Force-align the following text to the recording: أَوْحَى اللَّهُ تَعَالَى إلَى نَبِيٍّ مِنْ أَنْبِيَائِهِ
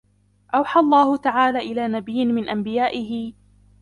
أَوْحَى 0.55 0.79
اللَّهُ 0.79 1.17
تَعَالَى 1.17 1.59
إلَى 1.59 1.87
نَبِيٍّ 1.87 2.25
مِنْ 2.25 2.49
أَنْبِيَائِهِ 2.49 3.33